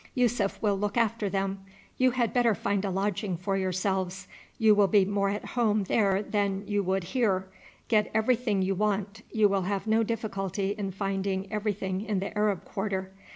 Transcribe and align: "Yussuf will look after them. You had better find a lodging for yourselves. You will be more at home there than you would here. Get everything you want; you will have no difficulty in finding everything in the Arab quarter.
"Yussuf 0.15 0.59
will 0.63 0.75
look 0.79 0.97
after 0.97 1.29
them. 1.29 1.63
You 1.99 2.09
had 2.09 2.33
better 2.33 2.55
find 2.55 2.83
a 2.83 2.89
lodging 2.89 3.37
for 3.37 3.55
yourselves. 3.55 4.27
You 4.57 4.73
will 4.73 4.87
be 4.87 5.05
more 5.05 5.29
at 5.29 5.49
home 5.53 5.83
there 5.83 6.23
than 6.23 6.65
you 6.67 6.81
would 6.81 7.03
here. 7.03 7.45
Get 7.87 8.09
everything 8.11 8.63
you 8.63 8.73
want; 8.73 9.21
you 9.31 9.47
will 9.47 9.65
have 9.69 9.85
no 9.85 10.01
difficulty 10.01 10.71
in 10.75 10.89
finding 10.89 11.53
everything 11.53 12.01
in 12.03 12.17
the 12.17 12.35
Arab 12.35 12.65
quarter. 12.65 13.11